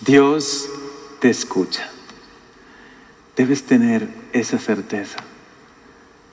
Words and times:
Dios 0.00 0.68
te 1.18 1.28
escucha. 1.28 1.90
Debes 3.36 3.64
tener 3.64 4.08
esa 4.32 4.58
certeza. 4.58 5.18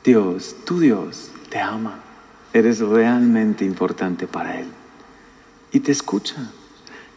Dios, 0.04 0.55
tu 0.65 0.79
Dios, 0.79 1.31
te 1.49 1.60
ama. 1.60 1.99
Eres 2.54 2.79
realmente 2.79 3.65
importante 3.65 4.28
para 4.28 4.59
Él. 4.59 4.67
Y 5.71 5.79
te 5.79 5.91
escucha. 5.91 6.51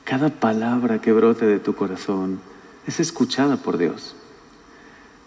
Cada 0.05 0.31
palabra 0.31 1.03
que 1.03 1.13
brote 1.13 1.45
de 1.45 1.59
tu 1.59 1.75
corazón 1.75 2.41
es 2.87 2.99
escuchada 2.99 3.59
por 3.59 3.77
Dios. 3.77 4.17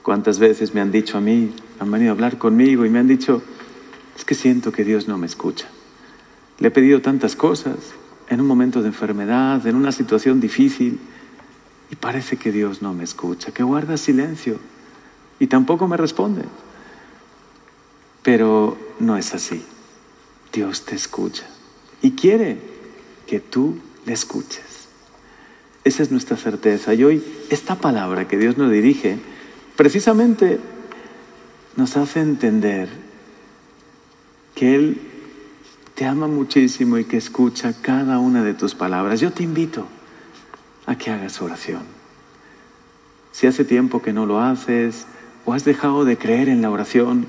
¿Cuántas 0.02 0.40
veces 0.40 0.74
me 0.74 0.82
han 0.82 0.92
dicho 0.92 1.20
a 1.20 1.22
mí, 1.22 1.54
han 1.80 1.92
venido 1.92 2.10
a 2.10 2.16
hablar 2.16 2.40
conmigo 2.40 2.84
y 2.84 2.90
me 2.90 2.98
han 2.98 3.08
dicho, 3.08 3.44
es 4.18 4.26
que 4.26 4.34
siento 4.34 4.72
que 4.72 4.84
Dios 4.84 5.08
no 5.08 5.20
me 5.20 5.28
escucha? 5.28 5.68
Le 6.58 6.70
he 6.70 6.72
pedido 6.72 7.02
tantas 7.02 7.36
cosas 7.36 7.94
en 8.32 8.40
un 8.40 8.48
momento 8.48 8.82
de 8.82 8.88
enfermedad, 8.88 9.68
en 9.68 9.76
una 9.76 9.92
situación 9.92 10.40
difícil, 10.40 11.00
y 11.92 11.96
parece 11.98 12.38
que 12.38 12.54
Dios 12.54 12.82
no 12.82 12.94
me 12.94 13.04
escucha, 13.04 13.52
que 13.52 13.62
guarda 13.62 13.98
silencio 13.98 14.58
y 15.38 15.48
tampoco 15.48 15.90
me 15.90 15.98
responde. 15.98 16.44
Pero 18.24 18.78
no 19.00 19.18
es 19.18 19.34
así. 19.34 19.66
Dios 20.54 20.86
te 20.86 20.96
escucha 20.96 21.44
y 22.02 22.12
quiere 22.12 22.58
que 23.28 23.42
tú 23.42 23.78
le 24.06 24.14
escuches. 24.14 24.88
Esa 25.84 26.04
es 26.04 26.12
nuestra 26.12 26.38
certeza. 26.38 26.94
Y 26.94 27.04
hoy 27.04 27.22
esta 27.50 27.76
palabra 27.76 28.30
que 28.30 28.38
Dios 28.38 28.58
nos 28.58 28.72
dirige 28.72 29.18
precisamente 29.76 30.58
nos 31.76 31.98
hace 31.98 32.22
entender 32.22 32.88
que 34.56 34.76
Él 34.76 35.11
te 36.02 36.08
ama 36.08 36.26
muchísimo 36.26 36.98
y 36.98 37.06
que 37.06 37.18
escucha 37.18 37.76
cada 37.80 38.18
una 38.18 38.44
de 38.44 38.56
tus 38.56 38.74
palabras. 38.74 39.20
Yo 39.20 39.32
te 39.32 39.44
invito 39.44 39.86
a 40.88 40.98
que 40.98 41.12
hagas 41.12 41.40
oración. 41.44 41.84
Si 43.32 43.46
hace 43.46 43.66
tiempo 43.66 44.02
que 44.02 44.12
no 44.12 44.26
lo 44.26 44.42
haces 44.42 45.06
o 45.46 45.54
has 45.54 45.64
dejado 45.64 46.04
de 46.04 46.18
creer 46.18 46.50
en 46.50 46.64
la 46.64 46.72
oración 46.72 47.28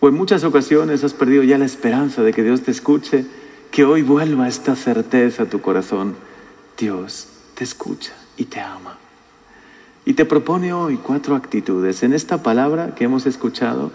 o 0.00 0.08
en 0.08 0.14
muchas 0.14 0.44
ocasiones 0.44 1.04
has 1.04 1.14
perdido 1.14 1.42
ya 1.42 1.56
la 1.56 1.64
esperanza 1.64 2.22
de 2.22 2.34
que 2.34 2.42
Dios 2.42 2.60
te 2.60 2.70
escuche, 2.70 3.24
que 3.70 3.86
hoy 3.86 4.02
vuelva 4.02 4.46
esta 4.46 4.76
certeza 4.76 5.44
a 5.44 5.48
tu 5.48 5.62
corazón. 5.62 6.16
Dios 6.76 7.28
te 7.54 7.64
escucha 7.64 8.12
y 8.36 8.44
te 8.44 8.60
ama. 8.60 8.98
Y 10.04 10.12
te 10.12 10.26
propone 10.26 10.74
hoy 10.74 10.98
cuatro 10.98 11.34
actitudes. 11.34 12.02
En 12.02 12.12
esta 12.12 12.42
palabra 12.42 12.94
que 12.94 13.04
hemos 13.04 13.24
escuchado, 13.24 13.90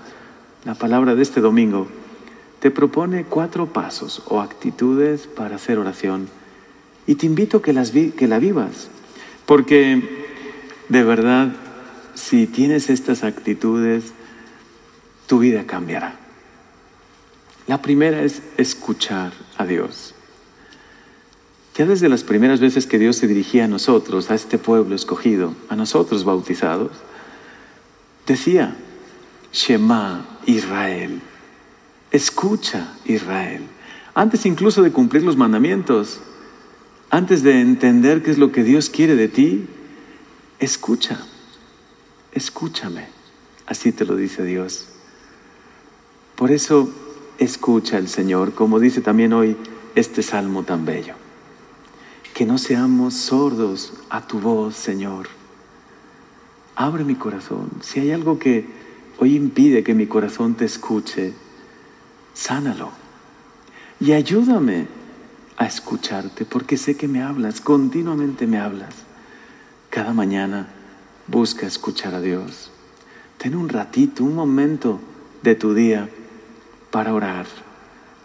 la 0.66 0.74
palabra 0.74 1.14
de 1.14 1.22
este 1.22 1.40
domingo, 1.40 1.88
te 2.60 2.72
propone 2.72 3.24
cuatro 3.24 3.68
pasos 3.68 4.22
o 4.28 4.42
actitudes 4.42 5.28
para 5.28 5.56
hacer 5.56 5.80
oración 5.80 6.30
y 7.08 7.16
te 7.16 7.26
invito 7.26 7.58
a 7.58 7.62
que, 7.62 7.74
las 7.74 7.92
que 7.92 8.28
la 8.28 8.40
vivas, 8.40 8.90
porque 9.46 10.28
de 10.90 11.04
verdad, 11.04 11.54
si 12.16 12.48
tienes 12.48 12.90
estas 12.90 13.24
actitudes, 13.24 14.14
tu 15.28 15.40
vida 15.40 15.66
cambiará. 15.66 16.16
La 17.68 17.82
primera 17.82 18.24
es 18.24 18.42
escuchar 18.58 19.32
a 19.58 19.66
Dios. 19.66 20.16
Ya 21.78 21.86
desde 21.86 22.10
las 22.10 22.24
primeras 22.24 22.60
veces 22.60 22.88
que 22.88 22.98
Dios 22.98 23.16
se 23.16 23.28
dirigía 23.28 23.66
a 23.66 23.68
nosotros, 23.68 24.32
a 24.32 24.36
este 24.36 24.58
pueblo 24.58 24.96
escogido, 24.96 25.54
a 25.70 25.76
nosotros 25.76 26.24
bautizados, 26.26 26.92
decía, 28.26 28.76
Shema 29.54 30.26
Israel, 30.46 31.22
escucha 32.12 32.94
Israel. 33.06 33.64
Antes 34.14 34.46
incluso 34.46 34.82
de 34.82 34.92
cumplir 34.92 35.24
los 35.24 35.38
mandamientos, 35.38 36.20
antes 37.10 37.44
de 37.44 37.62
entender 37.62 38.24
qué 38.24 38.32
es 38.32 38.38
lo 38.38 38.52
que 38.52 38.64
Dios 38.64 38.90
quiere 38.90 39.16
de 39.16 39.28
ti, 39.28 39.68
escucha, 40.60 41.20
escúchame. 42.34 43.08
Así 43.66 43.92
te 43.92 44.06
lo 44.06 44.16
dice 44.16 44.44
Dios. 44.44 44.88
Por 46.36 46.52
eso 46.52 46.92
escucha 47.38 47.98
al 47.98 48.08
Señor, 48.08 48.54
como 48.54 48.80
dice 48.80 49.02
también 49.02 49.34
hoy 49.34 49.58
este 49.96 50.24
salmo 50.24 50.64
tan 50.64 50.86
bello. 50.86 51.16
Que 52.34 52.46
no 52.46 52.58
seamos 52.58 53.14
sordos 53.16 53.94
a 54.10 54.26
tu 54.26 54.40
voz, 54.40 54.76
Señor. 54.76 55.28
Abre 56.76 57.04
mi 57.04 57.16
corazón. 57.16 57.70
Si 57.82 58.00
hay 58.00 58.12
algo 58.12 58.40
que 58.40 58.66
hoy 59.18 59.36
impide 59.36 59.84
que 59.84 59.94
mi 59.94 60.08
corazón 60.08 60.56
te 60.56 60.66
escuche, 60.66 61.34
sánalo. 62.34 62.92
Y 64.00 64.14
ayúdame 64.14 64.88
a 65.58 65.66
escucharte, 65.66 66.46
porque 66.46 66.78
sé 66.78 66.96
que 66.96 67.08
me 67.08 67.22
hablas, 67.22 67.60
continuamente 67.60 68.48
me 68.48 68.60
hablas. 68.60 68.96
Cada 69.90 70.14
mañana 70.14 70.68
busca 71.28 71.68
escuchar 71.68 72.16
a 72.16 72.22
Dios. 72.22 72.72
Ten 73.38 73.56
un 73.56 73.70
ratito, 73.70 74.24
un 74.24 74.36
momento 74.36 75.00
de 75.42 75.56
tu 75.56 75.74
día 75.74 76.10
para 76.92 77.14
orar. 77.14 77.46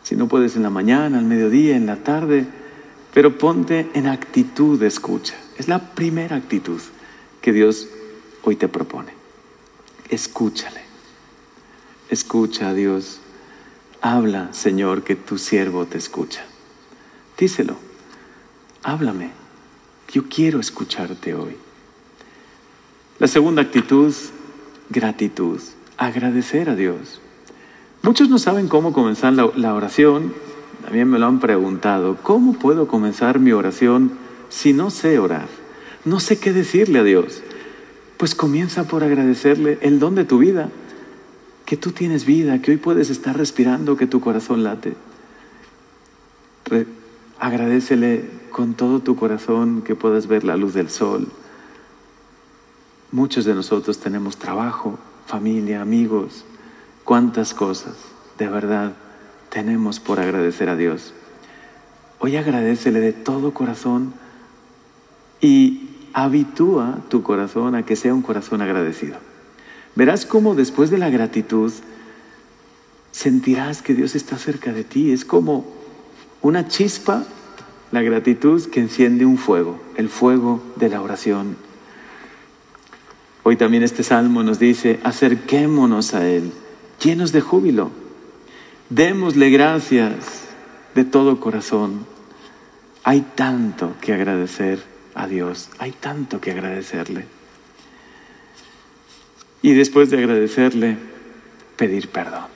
Si 0.03 0.16
no 0.16 0.28
puedes 0.28 0.56
en 0.56 0.62
la 0.62 0.71
mañana, 0.71 1.19
al 1.19 1.25
mediodía, 1.25 1.76
en 1.76 1.86
la 1.86 1.97
tarde, 1.97 2.47
pero 3.12 3.38
ponte 3.38 3.91
en 3.94 4.06
actitud 4.06 4.78
de 4.78 4.86
escucha. 4.86 5.34
Es 5.56 5.69
la 5.69 5.94
primera 5.94 6.36
actitud 6.36 6.81
que 7.41 7.53
Dios 7.53 7.88
hoy 8.42 8.56
te 8.56 8.69
propone. 8.69 9.12
Escúchale. 10.09 10.82
Escucha 12.10 12.71
a 12.71 12.75
Dios. 12.75 13.21
Habla, 14.06 14.53
Señor, 14.53 15.03
que 15.03 15.16
tu 15.16 15.38
siervo 15.38 15.87
te 15.87 15.97
escucha. 15.97 16.42
Díselo, 17.38 17.75
háblame, 18.82 19.31
yo 20.12 20.25
quiero 20.28 20.60
escucharte 20.60 21.32
hoy. 21.32 21.56
La 23.19 23.28
segunda 23.28 23.62
actitud, 23.62 24.15
gratitud, 24.91 25.59
agradecer 25.97 26.69
a 26.69 26.76
Dios. 26.76 27.22
Muchos 28.03 28.28
no 28.28 28.38
saben 28.38 28.69
cómo 28.69 28.92
comenzar 28.92 29.32
la, 29.32 29.72
oración, 29.75 30.34
también 30.82 31.09
me 31.09 31.19
lo 31.19 31.25
han 31.25 31.41
preguntado, 31.41 32.19
¿cómo 32.22 32.59
puedo 32.59 32.86
comenzar 32.86 33.38
mi 33.38 33.53
oración 33.53 34.12
si 34.50 34.75
no 34.75 34.91
sé 34.91 35.19
orar? 35.19 35.48
No 36.04 36.21
sé 36.21 36.38
qué 36.38 36.53
decirle 36.53 36.98
a 36.98 37.04
Dios. 37.04 37.42
Pues 38.19 38.34
comienza 38.34 38.84
por 38.84 39.03
agradecerle 39.03 39.78
el 39.81 39.98
don 39.98 40.15
de 40.15 40.26
tu 40.26 40.36
vida, 40.36 40.69
que 41.64 41.76
tú 41.76 41.92
tienes 41.92 42.25
vida, 42.25 42.60
que 42.60 42.72
hoy 42.72 42.76
puedes 42.76 43.10
estar 43.10 43.36
respirando, 43.36 43.97
que 43.97 44.06
tu 44.06 44.20
corazón 44.20 44.64
late. 44.64 44.94
Agradecele 47.38 48.25
con 48.50 48.75
todo 48.75 49.00
tu 49.00 49.16
corazón 49.16 49.82
que 49.82 49.94
puedas 49.94 50.26
ver 50.26 50.44
la 50.44 50.56
luz 50.56 50.74
del 50.74 50.91
sol. 50.91 51.28
Muchos 53.12 53.44
de 53.44 53.54
nosotros 53.54 53.98
tenemos 53.98 54.36
trabajo, 54.36 54.98
familia, 55.26 55.80
amigos, 55.80 56.44
cuántas 57.04 57.54
cosas 57.54 57.94
de 58.38 58.48
verdad 58.48 58.92
tenemos 59.50 60.00
por 60.00 60.20
agradecer 60.20 60.69
a 60.69 60.76
Dios. 60.76 61.12
Hoy 62.19 62.36
agradecele 62.36 63.00
de 63.00 63.12
todo 63.12 63.54
corazón 63.54 64.14
y 65.41 65.91
habitúa 66.12 66.98
tu 67.08 67.22
corazón 67.22 67.74
a 67.74 67.84
que 67.84 67.97
sea 67.97 68.14
un 68.14 68.22
corazón 68.22 68.62
agradecido. 68.62 69.16
Verás 69.94 70.27
cómo 70.27 70.55
después 70.55 70.91
de 70.91 70.99
la 70.99 71.10
gratitud 71.10 71.72
sentirás 73.12 73.81
que 73.81 73.94
Dios 73.94 74.15
está 74.16 74.38
cerca 74.38 74.72
de 74.72 74.84
ti. 74.84 75.12
Es 75.12 75.25
como 75.25 75.65
una 76.43 76.66
chispa, 76.69 77.25
la 77.93 78.03
gratitud 78.03 78.65
que 78.71 78.81
enciende 78.81 79.25
un 79.25 79.38
fuego, 79.38 79.81
el 79.97 80.09
fuego 80.09 80.60
de 80.77 80.88
la 80.88 81.00
oración. 81.00 81.56
Hoy 83.44 83.56
también 83.56 83.83
este 83.83 84.03
salmo 84.03 84.43
nos 84.43 84.59
dice, 84.59 84.99
acerquémonos 85.04 86.15
a 86.15 86.27
Él, 86.27 86.50
llenos 87.03 87.31
de 87.31 87.41
júbilo, 87.41 87.91
démosle 88.88 89.50
gracias 89.50 90.44
de 90.94 91.04
todo 91.04 91.38
corazón. 91.38 92.06
Hay 93.04 93.21
tanto 93.34 93.94
que 94.00 94.12
agradecer 94.15 94.83
a 95.15 95.27
Dios, 95.28 95.68
hay 95.78 95.92
tanto 95.92 96.41
que 96.41 96.51
agradecerle. 96.51 97.27
Y 99.65 99.72
después 99.72 100.11
de 100.11 100.19
agradecerle, 100.19 100.99
pedir 101.78 102.11
perdón. 102.11 102.49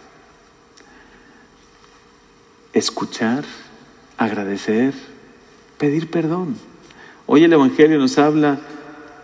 Escuchar 2.74 3.46
agradecer, 4.18 4.92
pedir 5.78 6.10
perdón. 6.10 6.56
Hoy 7.24 7.44
el 7.44 7.52
Evangelio 7.54 7.98
nos 7.98 8.18
habla 8.18 8.60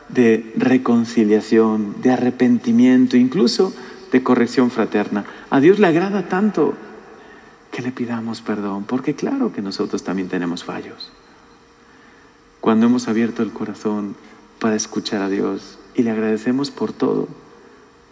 de 0.08 0.50
reconciliación, 0.56 2.00
de 2.00 2.12
arrepentimiento, 2.12 3.18
incluso 3.18 3.74
de 4.10 4.22
corrección 4.22 4.70
fraterna. 4.70 5.26
A 5.50 5.60
Dios 5.60 5.78
le 5.78 5.86
agrada 5.86 6.26
tanto 6.26 6.72
que 7.70 7.82
le 7.82 7.92
pidamos 7.92 8.40
perdón, 8.40 8.84
porque 8.84 9.14
claro 9.14 9.52
que 9.52 9.60
nosotros 9.60 10.04
también 10.04 10.28
tenemos 10.30 10.64
fallos. 10.64 11.12
Cuando 12.62 12.86
hemos 12.86 13.08
abierto 13.08 13.42
el 13.42 13.52
corazón 13.52 14.16
para 14.58 14.74
escuchar 14.74 15.20
a 15.20 15.28
Dios 15.28 15.78
y 15.94 16.02
le 16.02 16.12
agradecemos 16.12 16.70
por 16.70 16.94
todo, 16.94 17.43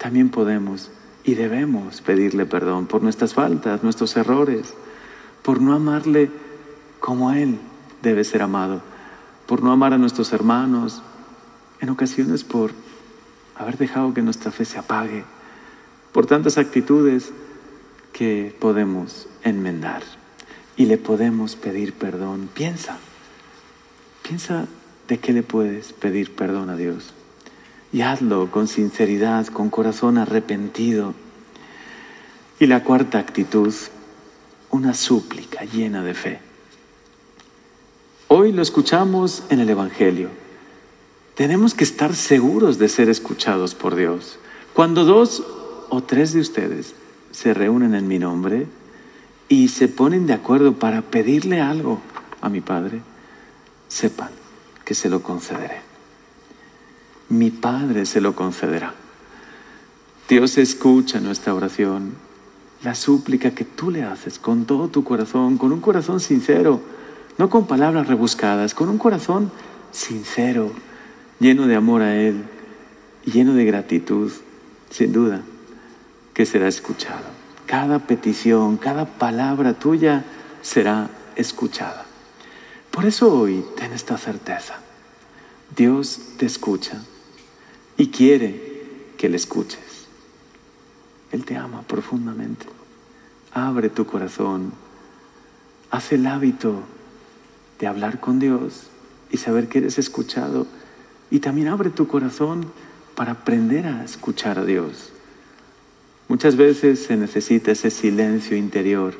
también 0.02 0.30
podemos 0.30 0.90
y 1.22 1.36
debemos 1.36 2.00
pedirle 2.00 2.44
perdón 2.44 2.86
por 2.86 3.04
nuestras 3.04 3.34
faltas, 3.34 3.84
nuestros 3.84 4.16
errores, 4.16 4.74
por 5.42 5.60
no 5.60 5.74
amarle 5.74 6.28
como 6.98 7.30
Él 7.30 7.60
debe 8.02 8.24
ser 8.24 8.42
amado, 8.42 8.82
por 9.46 9.62
no 9.62 9.70
amar 9.70 9.92
a 9.92 9.98
nuestros 9.98 10.32
hermanos, 10.32 11.02
en 11.80 11.88
ocasiones 11.88 12.42
por 12.42 12.72
haber 13.54 13.78
dejado 13.78 14.12
que 14.12 14.22
nuestra 14.22 14.50
fe 14.50 14.64
se 14.64 14.76
apague, 14.76 15.22
por 16.10 16.26
tantas 16.26 16.58
actitudes 16.58 17.30
que 18.12 18.56
podemos 18.58 19.28
enmendar 19.44 20.02
y 20.76 20.86
le 20.86 20.98
podemos 20.98 21.54
pedir 21.54 21.92
perdón. 21.92 22.50
Piensa, 22.52 22.98
piensa 24.22 24.66
de 25.06 25.18
qué 25.18 25.32
le 25.32 25.44
puedes 25.44 25.92
pedir 25.92 26.34
perdón 26.34 26.70
a 26.70 26.76
Dios. 26.76 27.14
Y 27.92 28.00
hazlo 28.00 28.50
con 28.50 28.68
sinceridad, 28.68 29.46
con 29.48 29.68
corazón 29.68 30.18
arrepentido. 30.18 31.14
Y 32.58 32.66
la 32.66 32.82
cuarta 32.84 33.18
actitud, 33.18 33.74
una 34.70 34.94
súplica 34.94 35.64
llena 35.64 36.02
de 36.02 36.14
fe. 36.14 36.40
Hoy 38.28 38.52
lo 38.52 38.62
escuchamos 38.62 39.42
en 39.50 39.60
el 39.60 39.68
Evangelio. 39.68 40.30
Tenemos 41.34 41.74
que 41.74 41.84
estar 41.84 42.14
seguros 42.14 42.78
de 42.78 42.88
ser 42.88 43.10
escuchados 43.10 43.74
por 43.74 43.94
Dios. 43.94 44.38
Cuando 44.72 45.04
dos 45.04 45.42
o 45.90 46.02
tres 46.02 46.32
de 46.32 46.40
ustedes 46.40 46.94
se 47.30 47.52
reúnen 47.52 47.94
en 47.94 48.08
mi 48.08 48.18
nombre 48.18 48.66
y 49.48 49.68
se 49.68 49.88
ponen 49.88 50.26
de 50.26 50.32
acuerdo 50.32 50.74
para 50.74 51.02
pedirle 51.02 51.60
algo 51.60 52.00
a 52.40 52.48
mi 52.48 52.62
Padre, 52.62 53.02
sepan 53.88 54.30
que 54.84 54.94
se 54.94 55.10
lo 55.10 55.22
concederé. 55.22 55.91
Mi 57.28 57.50
Padre 57.50 58.06
se 58.06 58.20
lo 58.20 58.34
concederá. 58.34 58.94
Dios 60.28 60.56
escucha 60.58 61.20
nuestra 61.20 61.54
oración, 61.54 62.14
la 62.82 62.94
súplica 62.94 63.50
que 63.50 63.64
tú 63.64 63.90
le 63.90 64.02
haces 64.02 64.38
con 64.38 64.64
todo 64.64 64.88
tu 64.88 65.04
corazón, 65.04 65.58
con 65.58 65.72
un 65.72 65.80
corazón 65.80 66.20
sincero, 66.20 66.80
no 67.38 67.50
con 67.50 67.66
palabras 67.66 68.06
rebuscadas, 68.06 68.74
con 68.74 68.88
un 68.88 68.98
corazón 68.98 69.50
sincero, 69.90 70.72
lleno 71.38 71.66
de 71.66 71.76
amor 71.76 72.02
a 72.02 72.16
Él, 72.16 72.44
lleno 73.24 73.54
de 73.54 73.64
gratitud, 73.64 74.32
sin 74.90 75.12
duda 75.12 75.42
que 76.34 76.46
será 76.46 76.68
escuchado. 76.68 77.24
Cada 77.66 78.00
petición, 78.00 78.76
cada 78.76 79.04
palabra 79.04 79.74
tuya 79.74 80.24
será 80.62 81.10
escuchada. 81.36 82.06
Por 82.90 83.06
eso 83.06 83.32
hoy 83.32 83.64
ten 83.76 83.92
esta 83.92 84.18
certeza. 84.18 84.76
Dios 85.74 86.20
te 86.38 86.46
escucha 86.46 87.02
y 87.96 88.08
quiere 88.08 88.82
que 89.16 89.28
le 89.28 89.36
escuches. 89.36 90.06
Él 91.30 91.44
te 91.44 91.56
ama 91.56 91.82
profundamente. 91.82 92.66
Abre 93.52 93.88
tu 93.88 94.06
corazón. 94.06 94.72
Haz 95.90 96.12
el 96.12 96.26
hábito 96.26 96.82
de 97.78 97.86
hablar 97.86 98.20
con 98.20 98.38
Dios 98.38 98.88
y 99.30 99.38
saber 99.38 99.68
que 99.68 99.78
eres 99.78 99.98
escuchado. 99.98 100.66
Y 101.30 101.40
también 101.40 101.68
abre 101.68 101.90
tu 101.90 102.06
corazón 102.06 102.66
para 103.14 103.32
aprender 103.32 103.86
a 103.86 104.04
escuchar 104.04 104.58
a 104.58 104.64
Dios. 104.64 105.12
Muchas 106.28 106.56
veces 106.56 107.04
se 107.04 107.16
necesita 107.16 107.72
ese 107.72 107.90
silencio 107.90 108.56
interior, 108.56 109.14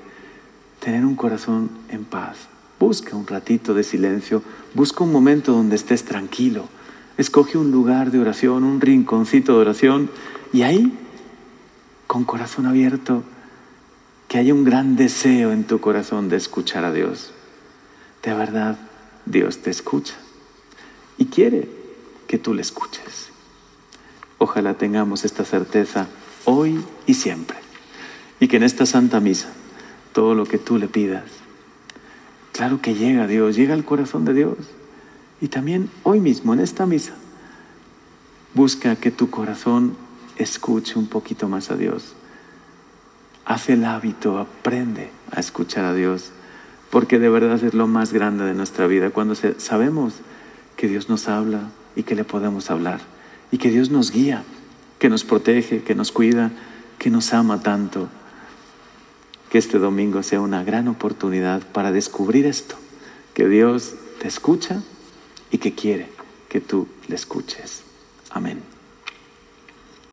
tener 0.81 1.05
un 1.05 1.15
corazón 1.15 1.71
en 1.89 2.05
paz. 2.05 2.49
Busca 2.79 3.17
un 3.17 3.27
ratito 3.27 3.75
de 3.75 3.85
silencio, 3.85 4.43
busca 4.75 5.05
un 5.05 5.13
momento 5.13 5.53
donde 5.53 5.77
estés 5.77 6.05
tranquilo. 6.05 6.69
Escoge 7.23 7.57
un 7.57 7.71
lugar 7.71 8.11
de 8.11 8.19
oración, 8.19 8.65
un 8.65 8.81
rinconcito 8.81 9.53
de 9.53 9.59
oración 9.61 10.11
y 10.53 10.63
ahí, 10.63 10.93
con 12.09 12.25
corazón 12.25 12.67
abierto, 12.67 13.23
que 14.27 14.39
haya 14.39 14.53
un 14.53 14.65
gran 14.65 14.97
deseo 14.97 15.53
en 15.53 15.63
tu 15.63 15.81
corazón 15.81 16.29
de 16.29 16.37
escuchar 16.37 16.85
a 16.85 16.93
Dios. 16.93 17.31
De 18.25 18.35
verdad, 18.35 18.77
Dios 19.25 19.59
te 19.59 19.71
escucha 19.71 20.15
y 21.17 21.27
quiere 21.27 21.69
que 22.27 22.39
tú 22.39 22.55
le 22.55 22.63
escuches. 22.63 23.29
Ojalá 24.39 24.75
tengamos 24.75 25.25
esta 25.25 25.45
certeza 25.45 26.09
hoy 26.45 26.85
y 27.07 27.15
siempre. 27.15 27.59
Y 28.41 28.49
que 28.49 28.57
en 28.57 28.65
esta 28.65 28.85
Santa 28.85 29.21
Misa, 29.21 29.53
todo 30.13 30.35
lo 30.35 30.45
que 30.45 30.59
tú 30.59 30.77
le 30.77 30.89
pidas, 30.89 31.31
claro 32.51 32.81
que 32.83 32.97
llega 32.97 33.23
a 33.23 33.29
Dios, 33.29 33.55
llega 33.55 33.75
al 33.75 33.85
corazón 33.85 34.25
de 34.25 34.35
Dios. 34.35 34.57
Y 35.43 35.49
también 35.49 35.91
hoy 36.05 36.21
mismo, 36.21 36.55
en 36.55 36.61
esta 36.61 36.87
misa, 36.87 37.13
busca 38.55 38.97
que 38.97 39.11
tu 39.11 39.29
corazón 39.29 39.95
escuche 40.37 40.99
un 40.99 41.09
poquito 41.09 41.49
más 41.49 41.71
a 41.71 41.77
Dios. 41.77 42.15
Haz 43.45 43.69
el 43.69 43.85
hábito, 43.85 44.39
aprende 44.39 45.11
a 45.31 45.41
escuchar 45.41 45.85
a 45.85 45.93
Dios, 45.93 46.33
porque 46.91 47.19
de 47.19 47.29
verdad 47.29 47.63
es 47.63 47.75
lo 47.75 47.87
más 47.87 48.15
grande 48.15 48.45
de 48.45 48.55
nuestra 48.55 48.87
vida, 48.87 49.11
cuando 49.11 49.35
sabemos 49.35 50.15
que 50.77 50.89
Dios 50.89 51.11
nos 51.11 51.29
habla 51.29 51.69
y 51.97 52.05
que 52.05 52.15
le 52.15 52.25
podemos 52.25 52.71
hablar, 52.71 53.01
y 53.51 53.59
que 53.59 53.69
Dios 53.69 53.91
nos 53.91 54.11
guía 54.11 54.45
que 55.03 55.09
nos 55.09 55.25
protege, 55.25 55.83
que 55.83 55.97
nos 55.97 56.13
cuida, 56.13 56.53
que 56.97 57.11
nos 57.11 57.33
ama 57.33 57.61
tanto. 57.61 58.09
Que 59.51 59.59
este 59.59 59.81
domingo 59.81 60.23
sea 60.23 60.41
una 60.41 60.63
gran 60.63 60.87
oportunidad 60.87 61.61
para 61.73 61.91
descubrir 61.91 62.47
esto, 62.47 62.77
que 63.35 63.49
Dios 63.49 63.97
te 64.21 64.29
escucha 64.29 64.81
y 65.53 65.59
que 65.59 65.75
quiere 65.75 66.09
que 66.49 66.61
tú 66.61 66.89
le 67.07 67.15
escuches. 67.15 67.83
Amén. 68.31 68.61